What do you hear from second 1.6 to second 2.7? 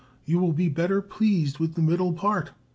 the middle part.